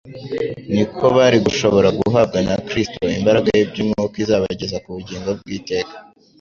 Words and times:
niko 0.73 1.03
bari 1.15 1.37
gushobora 1.45 1.89
guhabwa 1.99 2.39
na 2.47 2.55
Kristo 2.67 3.01
imbaraga 3.19 3.47
y'iby'umwuka 3.57 4.15
izabageza 4.23 4.77
ku 4.83 4.89
bugingo 4.97 5.29
bw'iteka. 5.39 5.95